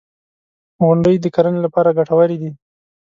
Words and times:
•غونډۍ 0.83 1.15
د 1.19 1.25
کرنې 1.35 1.59
لپاره 1.65 1.95
ګټورې 1.97 2.37
دي. 2.41 2.51